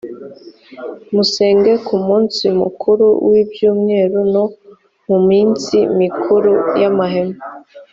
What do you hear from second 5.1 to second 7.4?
minsi mikuru y’amahema.